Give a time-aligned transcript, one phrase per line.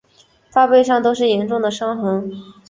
[0.51, 2.31] 她背上都是严重的伤痕